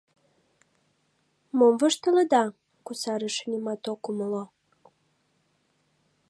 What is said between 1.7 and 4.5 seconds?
воштылыда?— кусарыше нимат ок умыло.